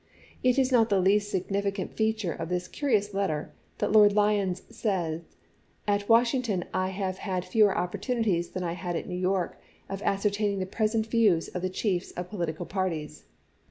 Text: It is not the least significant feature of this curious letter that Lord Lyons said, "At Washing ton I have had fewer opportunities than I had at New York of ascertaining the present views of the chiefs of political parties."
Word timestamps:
It 0.41 0.57
is 0.57 0.71
not 0.71 0.89
the 0.89 0.99
least 0.99 1.29
significant 1.29 1.93
feature 1.95 2.33
of 2.33 2.49
this 2.49 2.67
curious 2.67 3.13
letter 3.13 3.51
that 3.77 3.91
Lord 3.91 4.13
Lyons 4.13 4.63
said, 4.75 5.23
"At 5.87 6.09
Washing 6.09 6.41
ton 6.41 6.65
I 6.73 6.87
have 6.87 7.19
had 7.19 7.45
fewer 7.45 7.77
opportunities 7.77 8.49
than 8.49 8.63
I 8.63 8.73
had 8.73 8.95
at 8.95 9.07
New 9.07 9.13
York 9.13 9.61
of 9.89 10.01
ascertaining 10.01 10.57
the 10.57 10.65
present 10.65 11.05
views 11.05 11.49
of 11.49 11.61
the 11.61 11.69
chiefs 11.69 12.09
of 12.13 12.31
political 12.31 12.65
parties." 12.65 13.25